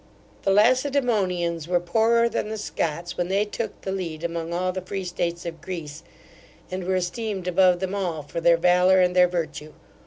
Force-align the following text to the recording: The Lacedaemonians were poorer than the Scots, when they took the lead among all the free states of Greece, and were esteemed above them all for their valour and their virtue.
The 0.41 0.51
Lacedaemonians 0.51 1.67
were 1.67 1.79
poorer 1.79 2.27
than 2.27 2.49
the 2.49 2.57
Scots, 2.57 3.17
when 3.17 3.27
they 3.27 3.45
took 3.45 3.81
the 3.81 3.91
lead 3.91 4.23
among 4.23 4.51
all 4.51 4.71
the 4.71 4.81
free 4.81 5.03
states 5.03 5.45
of 5.45 5.61
Greece, 5.61 6.01
and 6.71 6.85
were 6.85 6.95
esteemed 6.95 7.47
above 7.47 7.81
them 7.81 7.93
all 7.93 8.23
for 8.23 8.41
their 8.41 8.57
valour 8.57 8.99
and 8.99 9.15
their 9.15 9.27
virtue. 9.27 9.73